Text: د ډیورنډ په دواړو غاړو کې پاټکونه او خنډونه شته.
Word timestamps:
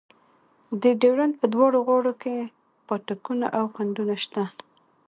د 0.81 0.83
ډیورنډ 1.01 1.33
په 1.41 1.45
دواړو 1.53 1.77
غاړو 1.87 2.13
کې 2.21 2.33
پاټکونه 2.87 3.47
او 3.57 3.65
خنډونه 3.73 4.15
شته. 4.23 4.43